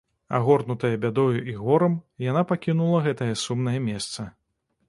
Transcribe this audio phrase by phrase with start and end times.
[0.35, 1.93] Агорнутая бядою і горам,
[2.31, 4.21] яна пакінула гэтае сумнае месца.